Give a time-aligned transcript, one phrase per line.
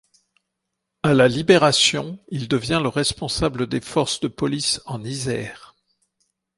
[1.03, 5.75] À la Libération, il devient le responsable des forces de police en Isère.